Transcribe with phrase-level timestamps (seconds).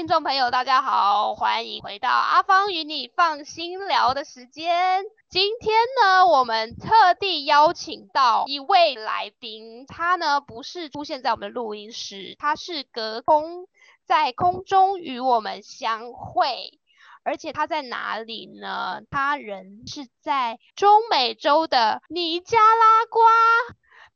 [0.00, 5.04] 听众朋友，大家好，欢迎回到阿芳与你放心聊的时间。
[5.28, 13.68] 今天呢，我们特地邀请到一位来宾，他呢不是出现在我们的录音室，他是隔空
[14.06, 16.80] 在空中与我们相会，
[17.22, 19.02] 而且他在哪里呢？
[19.10, 23.22] 他人是在中美洲的尼加拉瓜。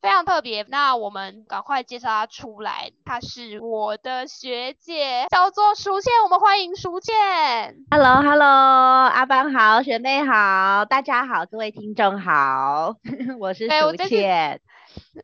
[0.04, 2.92] 非常特别，那我们赶快介绍她出来。
[3.06, 6.12] 她是我的学姐，叫做淑倩。
[6.22, 7.14] 我们欢迎淑倩。
[7.90, 12.96] Hello，Hello，阿邦好，学妹好，大家好，各位听众好，
[13.40, 14.60] 我是淑倩。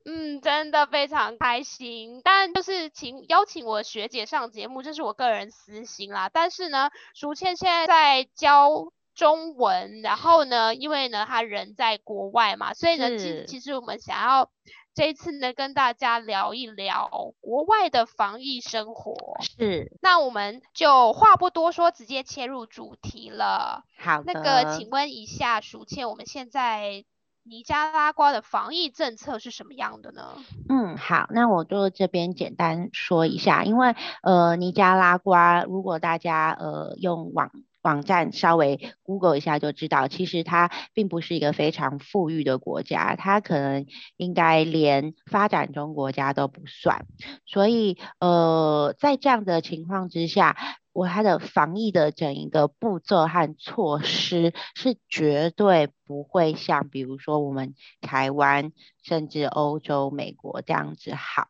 [0.07, 2.23] 嗯，真的非常开心。
[2.25, 6.31] 但就是请邀请我学姐上节目，这是我个人私心啦。
[6.33, 8.91] 但是呢，淑倩现在在教。
[9.15, 14.51] 中文，然后呢，因为呢，他人在国外嘛，所以呢，其其实我们想要
[14.95, 19.15] 这一次呢，跟大家聊一聊国外的防疫生活。
[19.41, 23.85] 是，那我们就话不多说，直接切入主题了。
[23.99, 27.05] 好那个，请问一下，淑倩，我们现在
[27.43, 30.37] 尼加拉瓜的防疫政策是什么样的呢？
[30.69, 37.51] 嗯，好，那我就这边简单说一下，因为呃，尼加拉瓜，如果大家呃用网。
[37.83, 47.07] 网站稍微 Google 一下就知道，其实它并不是一个非常富裕的国家，它可能应该连发展中国家都不算。
[47.47, 50.57] 所以，呃，在这样的情况之下，
[50.93, 58.73] 我它的防疫的整一个步骤和措施是绝对不会像，比如说我们台湾
[59.03, 61.49] 甚至欧洲、美国这样子好。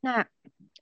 [0.00, 0.26] 那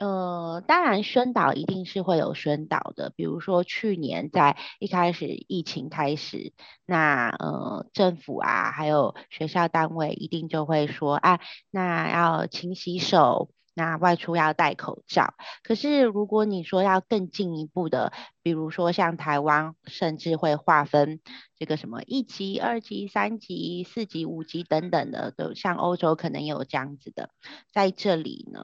[0.01, 6.53] 呃，当然宣导一定是会有宣导的，比如说去年在一开始疫情开始，
[6.85, 13.51] 那呃政府啊，还有学校单位一定就会说，啊，那要勤洗手。
[13.75, 18.13] 那外出要戴口罩，可是如果你说要更进一步的，
[18.43, 21.21] 比如说像台湾，甚至会划分
[21.57, 27.31] 这个什么一级、二级、三级、四级、五级等等的，都像欧洲可能有这样子的。
[27.73, 28.61] 在这里呢，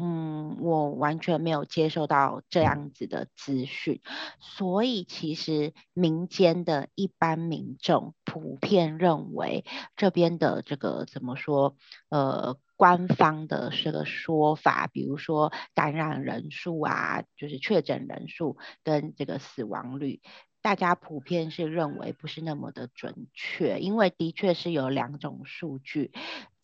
[0.00, 4.00] 嗯，我完全没有接受到这样子的资讯，
[4.40, 9.64] 所以其实民间的一般民众普遍认为
[9.94, 11.76] 这边的这个怎么说，
[12.08, 12.58] 呃。
[12.76, 20.20] 官方的这个说法，比如说感染人数啊，就是确诊人数跟这个死亡率，
[20.60, 26.10] 大家普遍是认为不是那么的准确，因为的确是有两种数据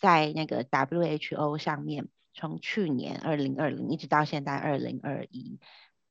[0.00, 5.60] 在那个 WHO 上面，从去年二零二零一直到现在二零二一，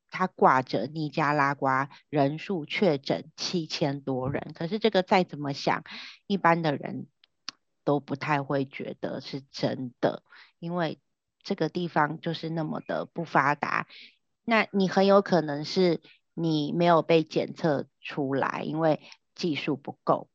[0.10, 5.84] 它挂着尼加拉瓜人数确诊七千多人，可是这个再怎么想，
[6.28, 7.08] 一般的人。
[7.86, 10.22] 都不太会觉得是真的，
[10.60, 11.00] 因为
[11.42, 13.88] 这个地方就是那么的不发达。
[14.44, 16.00] 那你很有可能是
[16.36, 19.02] 你没有被检测出来，因为
[19.34, 20.30] 技术不够，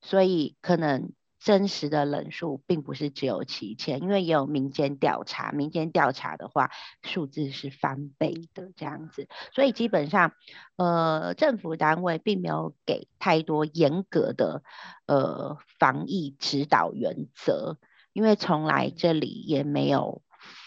[0.00, 1.12] 所以可能。
[1.44, 6.70] 真实的人数并不是只有七千，因为也有民间调查，民间调查的话
[7.02, 10.32] 数字是翻倍的这样子，所以基本上，
[10.76, 14.62] 呃，政府单位并没有给太多严格的
[15.04, 17.76] 呃防疫指导原则，
[18.14, 20.22] 因为从来这里也没有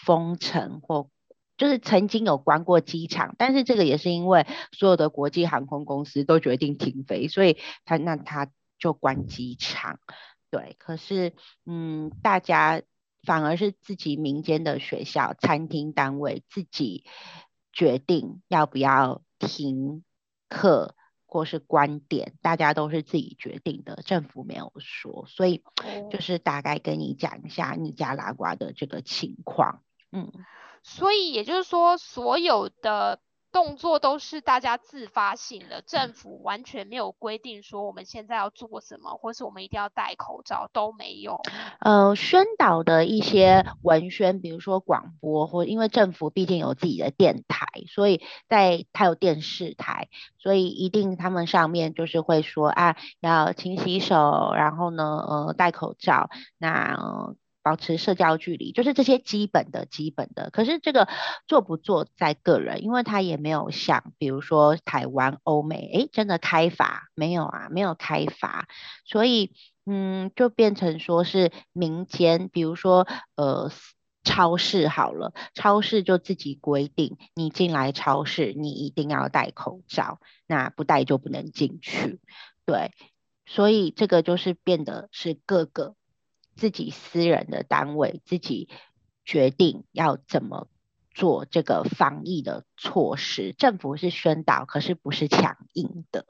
[0.06, 1.10] 封城或
[1.56, 9.98] 就是曾经有关过机场，但是这个也是因为所有的国际航空公司都决定停飞，所以他那他就关机场。
[10.50, 11.34] 对，可是，
[11.66, 12.82] 嗯，大家
[13.22, 17.04] 反而是自己民间的学校、餐厅单位自己
[17.72, 20.04] 决定要不要停
[20.48, 20.94] 课
[21.26, 25.62] 或是关店，大家都是自己决定的，政府没有说，所以
[26.10, 29.82] 就是大概跟你讲一下尼加拉瓜的这个情况，
[30.12, 30.32] 嗯，
[30.82, 33.20] 所以也就是说，所有的。
[33.50, 41.40] 动作都是大家自发性的，政府完全没有规定说我们现在要做什么，或是我们一定要戴口罩都没有。
[41.80, 50.08] 呃，宣导的一些文宣，比如说广播，或因为政府毕竟有自己的电台，所以在它有电视台，
[50.38, 56.28] 所以一定他们上面就是会说啊，要勤洗手，然后呢，呃，戴口罩，
[56.58, 57.34] 那。
[57.68, 60.48] 保持社交距离，就是这些基本的基本的。
[60.48, 61.06] 可是这个
[61.46, 67.68] 做不做在个人，因为他也没有像比如说台湾、欧美，哎，真的开罚没有啊？
[67.70, 68.68] 没有开罚，
[69.04, 69.52] 所以
[69.84, 73.06] 嗯，就变成说是民间，比如说
[73.36, 73.70] 呃
[74.24, 82.18] 超市好了，超市就自己规定，你进来超市你一定要戴口罩，那不戴就不能进去。
[82.64, 82.92] 对，
[83.44, 85.97] 所以这个就是变得是各个。
[86.58, 88.68] 自己私人的单位自己
[89.24, 90.66] 决定要怎么
[91.14, 96.26] 做这个防疫的措施，政府是宣导，可是不是强硬的。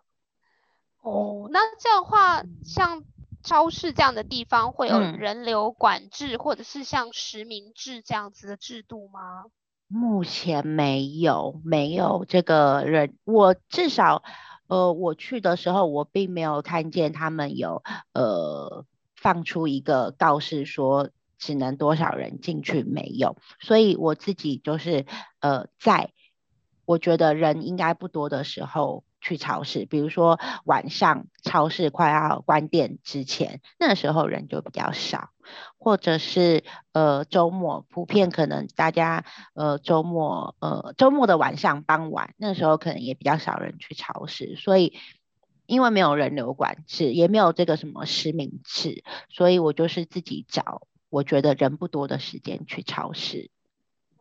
[1.01, 3.05] 哦，那这样的话，像
[3.43, 9.47] 超市这样的地方会有人流管制，或者是像实名制这样子的制度吗？
[9.87, 14.23] 目前没有，没有这个人，我至少，
[14.67, 17.83] 呃，我去的时候，我并没有看见他们有，
[18.13, 18.85] 呃，
[19.20, 25.05] 放出一个告示说只能多少人进去，没有，所以我自己就是，
[25.41, 26.12] 呃，在
[26.85, 29.05] 我觉得人应该不多的时候。
[29.20, 35.31] 去超市，比如说晚上超市快要关店之前，那时候人就比较少，
[35.76, 36.62] 或者是
[36.93, 39.25] 呃周末，普遍可能大家
[39.55, 44.97] 呃周末呃周末的晚上傍晚，那时候可能也比较少人去超市，所以
[45.69, 53.50] 因为没有人流管制，也没有这个什么实名制，所以我就是自己找我觉得人不多的时间去超市。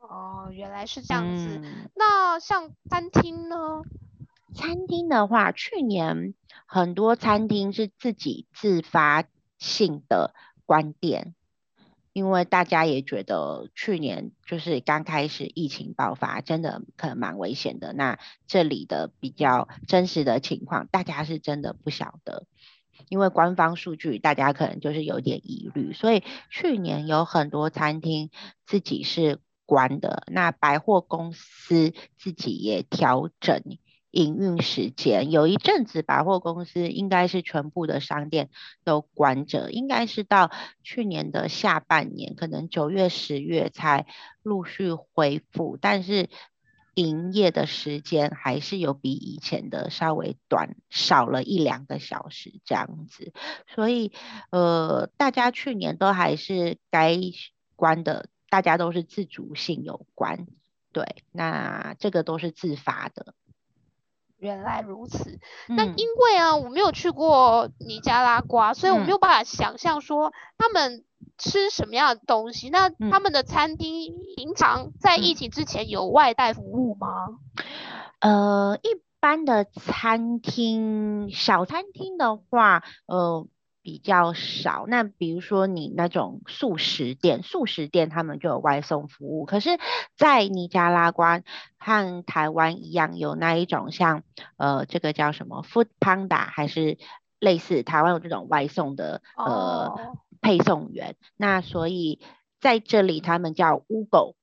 [0.01, 1.61] 哦，原来是这样子。
[1.95, 3.81] 那像餐厅呢？
[4.53, 6.33] 餐厅的话，去年
[6.65, 9.23] 很多餐厅是自己自发
[9.57, 10.33] 性的
[10.65, 11.33] 关店，
[12.17, 17.93] 因为大家也觉得去年就是刚开始疫情爆发，真的可能蛮危险的。
[17.93, 18.17] 那
[18.47, 22.47] 这里的比较真实的情况，大家是真的不晓得，
[23.07, 28.31] 因为官方数据大家可能就是有点疑虑，所以去年有很多餐厅
[28.65, 29.37] 自己是
[29.67, 30.23] 关的。
[30.31, 33.61] 那百货公司自己也调整。
[34.12, 38.50] 营运时间有一阵子，百货公司应该是全部的商店
[38.83, 40.51] 都关着，应该是到
[40.83, 44.07] 去年的下半年，可能九月、十月才
[44.42, 45.77] 陆续恢复。
[45.80, 46.30] 但是
[46.95, 53.33] 营业的时间还是有比以前的稍微短，少了一两个小时这样子。
[53.68, 54.12] 所以，
[54.50, 57.19] 呃，大家去年都还是该
[57.75, 60.48] 关的，大家都是自主性有关。
[60.92, 63.36] 对，那这个都是自发的。
[64.38, 71.04] 原来如此，那因为啊，我没有去过尼加拉瓜，所以我没有办法想象说他们
[71.38, 72.69] 吃什么样的东西。
[72.69, 77.07] 那他们的餐厅平常在疫情之前有外带服务吗？
[78.19, 83.48] 呃，一般的餐厅，小餐厅的话，呃。
[83.88, 89.45] 比较少，那比如说你那种素食店，素食店他们就有外送服务。
[89.45, 89.80] 可是，
[90.18, 91.42] 在尼加拉瓜
[91.78, 94.24] 和台湾一样，有那一种像
[94.57, 96.98] 呃，这个叫什么 Food Panda，还是
[97.39, 101.16] 类似台湾有这种外送的呃配送员。
[101.38, 102.19] 那所以
[102.60, 104.36] 在这里他们叫 Ugo。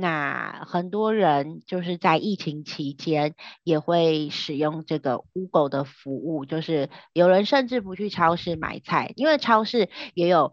[0.00, 10.52] 那很多人就是在疫情期间也会使用这个 Google 的服务，就是有人甚至不去超市买菜，因为超市也有。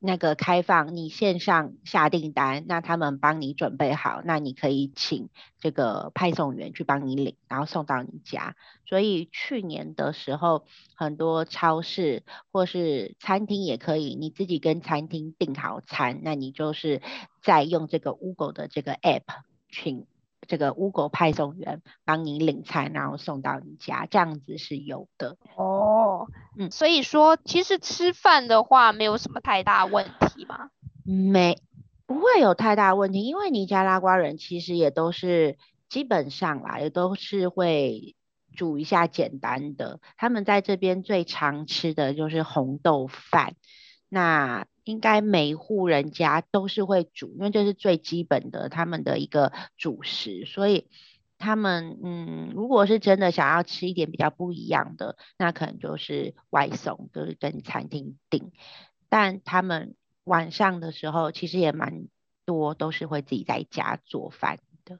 [0.00, 5.28] 那个开放你线上下订单，那他们帮你准备好，那你可以请
[5.58, 8.54] 这个派送员去帮你领，然后送到你家。
[8.86, 10.64] 所以去年的时候，
[10.94, 12.22] 很多超市
[12.52, 17.02] 或是餐厅也可以，你自己跟餐厅订好餐，那你就是
[17.42, 19.24] 在用这个 Google 的这个 App
[19.70, 20.06] 请
[20.46, 25.36] 这个 Google 派送员帮你领餐，然后送到你家，这样子是有的。
[25.56, 26.26] 哦，
[26.58, 30.70] 嗯，所以说其实吃饭的话没有什么太大问题吗？
[31.04, 31.58] 没，
[32.06, 38.14] 不会有太大问题，因为尼加拉瓜人其实也都是基本上啦，也都是会
[38.56, 40.00] 煮一下简单的。
[40.16, 43.54] 他们在这边最常吃的就是红豆饭，
[44.08, 50.88] 那应该每户人家都是会煮，因为这是最基本的他们的一个主食，所以。
[51.40, 58.50] 他们嗯，如果是真的想要吃一点比较不一样的，那可能就是外送，就是跟餐厅订。
[59.08, 62.08] 但他们晚上的时候，其实也蛮
[62.44, 64.98] 多都是会自己在家做饭的。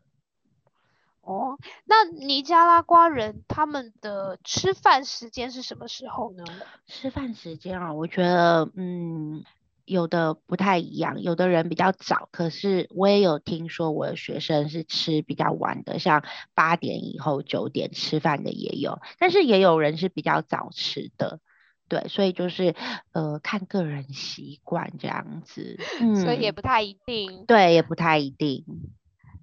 [1.23, 6.45] 哦，那尼加拉瓜人他们的吃饭时间是什么时候呢？
[6.87, 9.42] 吃饭时间啊，我觉得嗯。
[9.88, 16.23] 有的不太一样，有的人比较早，可是我也有听说我的学生是吃比较晚的，像
[16.54, 21.40] 八点以后九点吃饭的也有，但是也有人是比较早吃的，
[21.88, 22.75] 对，所以就是
[23.12, 28.64] 呃看个人习惯这样子，嗯，所以也不太一定，对，也不太一定。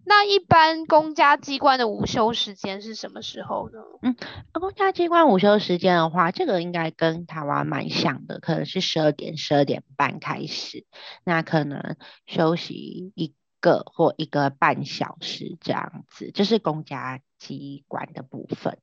[0.08, 3.80] 那一般公家机关的午休时间是什么时候呢？
[4.04, 4.16] 嗯，
[4.52, 10.86] 公家机关午休时间的话，这个应该跟台湾蛮像的，可能是十二点、十二点半开始，
[11.24, 11.96] 那可能
[12.28, 18.78] 休息一个或一个半小时这样子，这是公家机关的部分。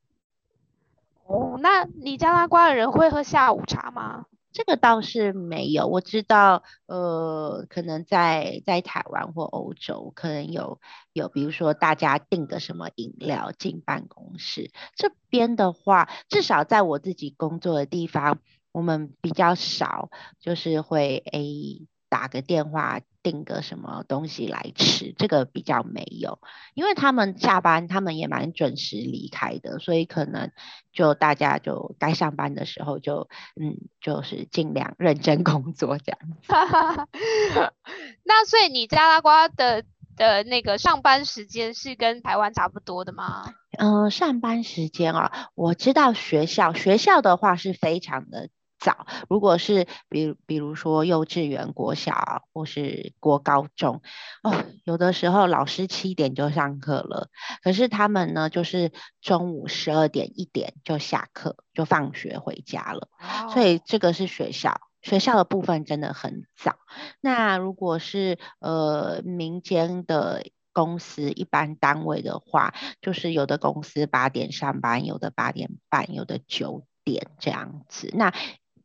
[1.25, 4.27] 哦，那你加拉瓜的人会喝下午茶吗？
[4.53, 10.81] 这个倒是没有，我知道，呃，可能在在台湾或欧洲，可能有
[11.13, 18.39] 有，比如说大家订个什么饮料进办公室，这边的话，至少在我自己工作的地方，
[18.73, 23.01] 我们比较少，就是会 A 打个电话。
[23.25, 26.41] 订个什么东西来吃，这个比较没有，
[26.75, 30.51] 因为他们下班，他们也蛮准时离开的，所以可能
[30.93, 36.19] 就大家就该上班的时候就嗯，就是尽量认真工作这样。
[38.27, 39.85] 那所以你加拉瓜的
[40.17, 43.55] 的那个上班时间是跟台湾差不多的吗？
[43.79, 48.49] 嗯，上班时间啊，我知道学校学校的话是非常的。
[48.83, 54.03] 早，如果是比比如说幼稚园、国小或是国高中，
[54.43, 57.29] 哦，有的时候老师七点就上课了，
[57.63, 63.09] 可是他们呢，就是中午十二点一点就下课，就放学回家了。
[63.53, 66.75] 所以这个是学校，学校的部分真的很早。
[67.21, 78.11] 那如果是呃民间的公司、一般单位的话，就是有的公司八点上班，有的八点半，有的九点这样子。
[78.15, 78.33] 那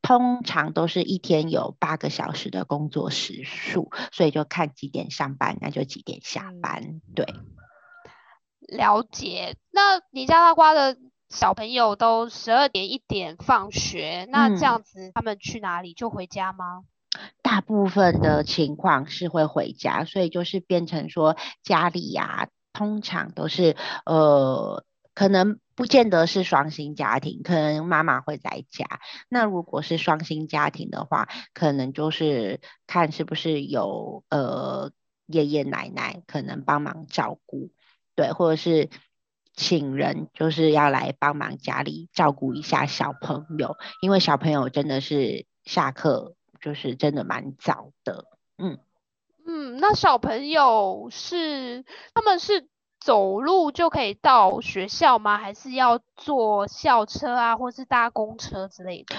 [0.08, 7.02] 通常都是一天有八个小时的工作时数，所以就看几点上班，那就几点下班。
[7.14, 7.26] 对，
[8.62, 9.58] 了解。
[9.70, 10.98] 那尼加拉瓜的
[11.28, 15.94] 小朋友都十二点一点放学，那这样子他们去哪里？
[15.94, 16.86] 就回家吗？
[17.42, 25.60] 大部分的情况是会回家，所以就是变成说家里呀，通常都是呃，可能。
[25.78, 29.00] 不见得是双薪家庭，可能妈妈会在家。
[29.30, 34.92] 那如果是双薪家庭的话，可能就是看是不是有呃
[35.28, 37.70] 爷爷奶奶可能帮忙照顾，
[38.16, 38.90] 对，或者是
[39.54, 48.26] 请人就是要来帮忙家里照顾一下小朋友，因为小朋友真的是下课就是真的蛮早的，
[48.58, 48.80] 嗯
[49.46, 52.68] 嗯，那小朋友是他们是。
[53.00, 55.38] 走路就可以到学校吗？
[55.38, 59.16] 还是要坐校车啊，或是搭公车之类的？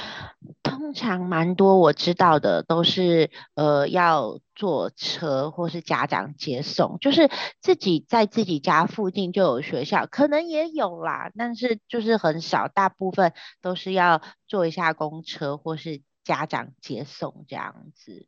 [0.63, 7.31] 通常蛮多我知道的都是呃要坐车或是家长接送，就是
[7.61, 13.33] 自己在自己家附近就有学校，可能也有啦，但是就是很少，大部分
[13.63, 18.27] 都是要坐一下公车或是家长接送这样子，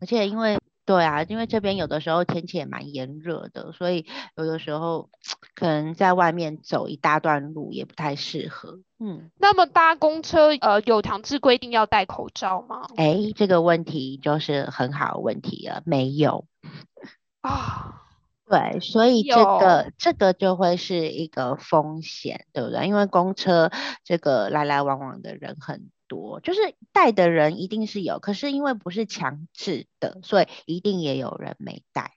[0.00, 0.58] 而且因为。
[0.90, 5.08] 对啊，因为这边有的时候天气也蛮炎热的，所以有的时候
[5.54, 8.80] 可能在外面走一大段路也不太适合。
[8.98, 12.88] 嗯，那么搭公车呃有强制规定要戴口罩吗？
[12.96, 16.44] 哎，这个问题就是很好的问题了，没有
[17.42, 18.09] 啊。
[18.50, 22.86] 对，所以这个这个就会是一个风险，对不对？
[22.86, 23.70] 因为公车
[24.04, 25.90] 这个来来往往的人很。
[26.10, 32.14] 多就是带的人一定是有，可是因为不是强制的，所以一定也有人没带，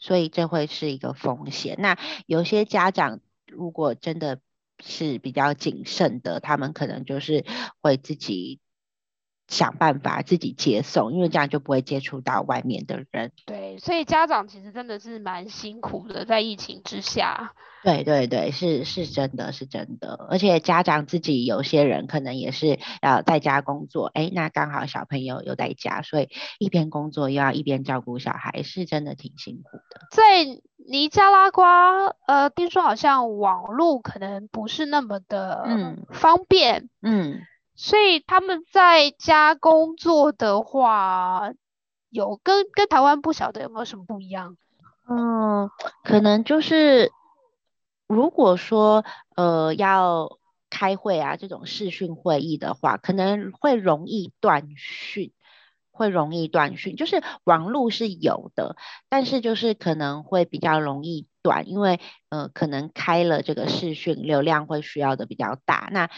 [0.00, 1.76] 所以这会是一个风险。
[1.78, 4.40] 那有些家长如果真的
[4.82, 7.44] 是比较谨慎的，他们可能就是
[7.80, 8.58] 会自己。
[9.48, 13.32] 想办法自己接送，因为这样就不会接触到外面的人。
[13.44, 17.52] 对，所以家长其实真的是蛮辛苦的，在疫情之下。
[17.84, 30.00] 对对对，是是真的是真的，而且家长自己有些人可能也是要在家工作，哎，那刚好小朋友又在家，所以一边工作又要一边照顾小孩，是真的挺辛苦的。
[30.10, 30.44] 在
[30.88, 37.42] 尼加拉瓜，呃，听说好像网络可能不是那么的方便，嗯。
[37.76, 41.52] 所以他们在家工作的话，
[42.08, 44.56] 有跟跟台湾不晓得有没有什么不一样？
[45.08, 45.70] 嗯，
[46.02, 47.12] 可能就是
[48.08, 49.04] 如果说
[49.36, 50.38] 呃要
[50.70, 55.32] 开会啊这种视讯会议的话，可能会容易断讯，
[55.90, 56.96] 会容易断讯。
[56.96, 58.76] 就是网络是有的，
[59.08, 65.88] 但是就是可能会比较容易断，因为呃可能开了这个视讯流量会需要的比较大。
[65.92, 66.10] 那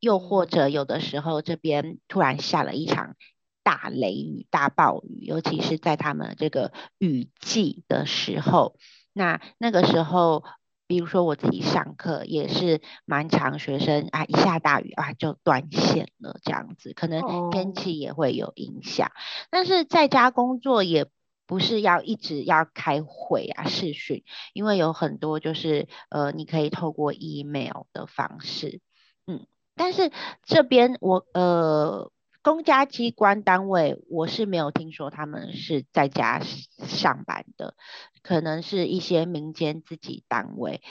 [0.00, 3.16] 又或者有的时候这边突然下了一场
[3.62, 8.76] 大雷雨、大暴雨，尤其是在他们这个雨季的时候，
[9.12, 10.42] 那那个时候，
[10.86, 19.10] 比如说我自己上课也是蛮长，学生啊一下大雨啊就断线了，这样子可能天气也会有影响。
[19.50, 21.06] 但是在家工作也
[21.46, 24.24] 不是要一直要开会啊视讯，
[24.54, 28.80] 因为有很多就是呃你可以透过 email 的方式，
[29.26, 29.46] 嗯。
[29.78, 30.10] 但是
[30.42, 32.10] 这边我呃
[32.42, 36.42] 公家机关单位我是没有听说他们是在家
[36.78, 37.74] 上班的，
[38.22, 40.82] 可能是一些民间自己单位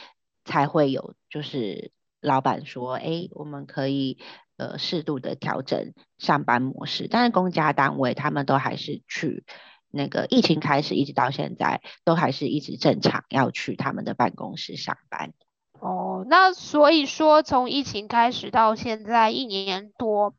[0.46, 1.91] 才会有，就是
[2.22, 4.17] 老板说，哎，我们可以
[4.58, 9.46] 呃适度的调整上班模式，但是公家单位他们都还是去
[9.89, 15.34] 那个疫情开始一直到现在都还是一直正常要去他们的办公室上班。
[15.79, 20.34] 哦，那所以说从疫情开始到现在一年多，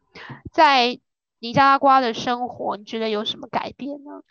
[0.52, 0.98] 在
[1.38, 4.22] 尼加拉瓜的生活，你觉得有什么改变呢？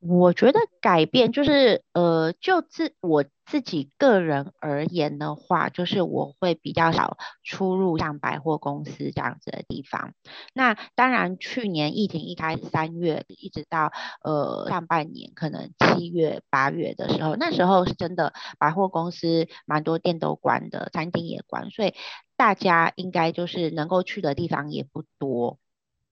[0.00, 10.12] 我觉得改变就是，呃，就自我自己个人而言的话，就是我会比较少出入像百货公司这样子的地方。
[10.54, 13.90] 那当然，去年疫情一开始三月一直到
[14.22, 21.92] 呃上半年，可能七月八月的时候，那时候是真的百货公司蛮多店都关的，餐厅也关，所以
[22.36, 25.58] 大家应该就是能够去的地方也不多。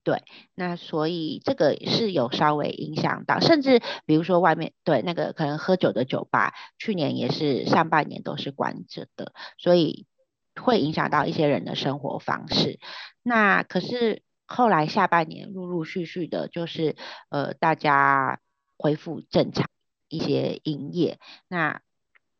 [0.06, 0.22] 对，
[0.54, 10.06] 那所以这个是有稍微影响到，甚至比如说外面对那个可能喝酒的酒吧，去年也是上半年都是关着的，所以
[10.54, 12.78] 会影响到一些人的生活方式。
[13.24, 16.94] 那可是后来下半年陆陆续续的，就是
[17.28, 18.38] 呃大家
[18.78, 19.68] 恢复正常
[20.06, 21.80] 一些营业，那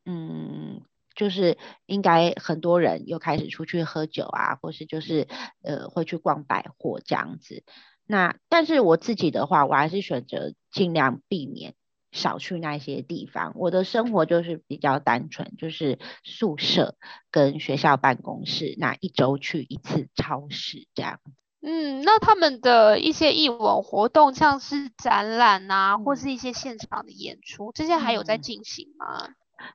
[0.05, 0.83] 嗯。
[1.17, 5.27] 就是应该很多人又开始出去喝酒啊，或是就是
[5.65, 7.65] 呃会去逛百货这样子。
[8.07, 11.75] 那但是我自己的话，我还是选择尽量避免
[12.13, 13.53] 少去那些地方。
[13.57, 16.95] 我的生活就是比较单纯，就是宿舍
[17.33, 21.19] 跟学校办公室，那一周去一次超市这样。
[21.63, 29.31] 嗯，那他们的一些艺文活动，像是展览啊，或是一些现场的演出，这些还有在进行吗？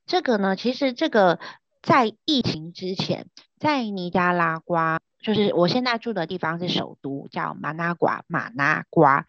[0.06, 1.40] 这个呢，其实这个
[1.82, 3.28] 在疫情之前，
[3.60, 9.26] 在尼加拉瓜，就是我现在住的地方是首都，叫马纳瓜，马纳瓜。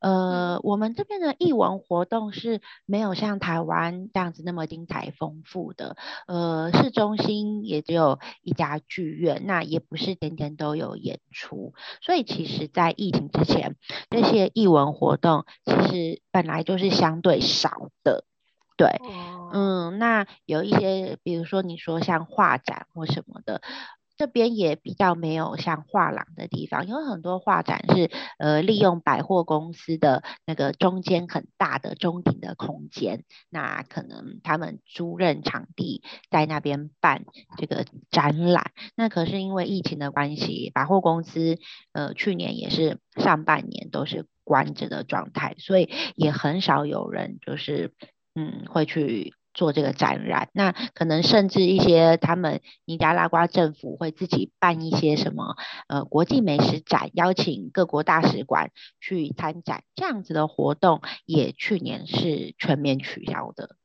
[0.00, 5.96] 呃，我们这边的艺文活动是没有像台湾这样子那么精彩丰富的。
[6.26, 11.72] 呃，市中心也只有一家剧院，那也不是天天都有演出。
[12.02, 13.76] 所以其实，在疫情之前，
[14.10, 18.24] 这些艺文活动其实本来就是相对少的。
[18.78, 19.00] 对，
[19.52, 23.60] 嗯，那有一些，比如说你说像画展或什么的，
[24.16, 37.26] 这边也比较没有像画廊的地方，有很多画展是呃利用百货公司的那个中间很大的中庭的空间，那可能他们租赁场地在那边办
[37.58, 38.72] 这个展览。
[38.94, 41.58] 那可是因为疫情的关系，百货公司
[41.92, 47.92] 呃去年也是上半年都是关着的状态，所以也很少有人就是。
[48.36, 55.56] 嗯，会去做这个展览，那可能甚至一些他们尼加拉瓜政府会自己办一些什么
[55.88, 58.70] 呃国际美食展，邀请各国大使馆
[59.00, 63.76] 去参展，这样子的活动也去年是全面取消的。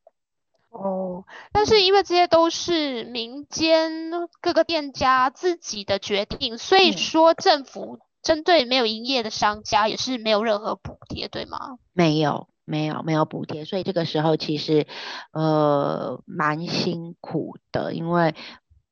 [0.70, 4.12] 哦，但是因为这些都是民间
[4.42, 11.78] 各个店家自己的决定，所以说政府针对没有营业的商家也是没有任何补贴，对吗？
[11.94, 12.50] 没有。
[12.72, 14.88] 没有没有补贴，所以这个时候其实
[15.34, 18.34] 呃蛮辛苦的，因为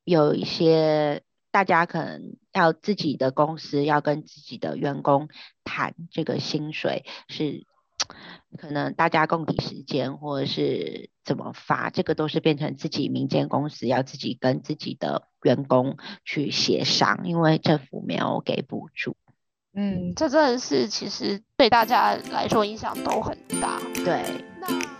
[0.04, 5.28] 有一些大家可能要自己的公司要跟自己的员工
[5.64, 7.64] 谈这个薪水，是
[8.58, 19.16] 可能大家共体时间或者是怎么发，这个都是变成自己民间公司要自己跟自己的员工去协商，因为政府没有给补助。
[19.74, 23.80] 嗯，这真的是其实对大家来说影响都很大。
[24.04, 24.44] 对。
[24.60, 24.99] 那。